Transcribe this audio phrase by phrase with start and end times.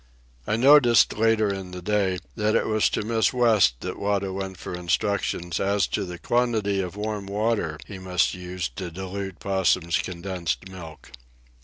[0.47, 4.57] I noticed, later in the day, that it was to Miss West that Wada went
[4.57, 9.99] for instructions as to the quantity of warm water he must use to dilute Possum's
[9.99, 11.11] condensed milk.